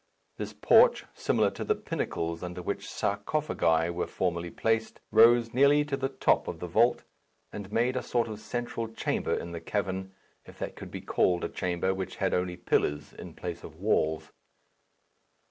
This 0.37 0.51
porch, 0.51 1.05
similar 1.13 1.51
to 1.51 1.63
the 1.63 1.75
pinnacles 1.75 2.41
under 2.41 2.63
which 2.63 2.89
sarcophagi 2.89 3.91
were 3.91 4.07
formerly 4.07 4.49
placed, 4.49 4.99
rose 5.11 5.53
nearly 5.53 5.85
to 5.85 5.95
the 5.95 6.09
top 6.09 6.47
of 6.47 6.59
the 6.59 6.65
vault, 6.65 7.03
and 7.53 7.71
made 7.71 7.95
a 7.95 8.01
sort 8.01 8.27
of 8.27 8.39
central 8.39 8.87
chamber 8.87 9.35
in 9.35 9.51
the 9.51 9.61
cavern, 9.61 10.15
if 10.43 10.57
that 10.57 10.75
could 10.75 10.89
be 10.89 11.01
called 11.01 11.43
a 11.43 11.49
chamber 11.49 11.93
which 11.93 12.15
had 12.15 12.33
only 12.33 12.57
pillars 12.57 13.13
in 13.13 13.35
place 13.35 13.63
of 13.63 13.75
walls. 13.75 14.31